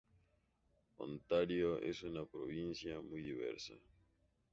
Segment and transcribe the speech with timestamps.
[0.97, 3.75] Ontario es una provincia muy diversa.